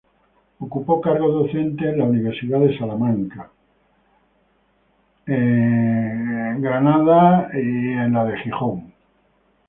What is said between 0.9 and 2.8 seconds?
cargos docentes en las Universidades de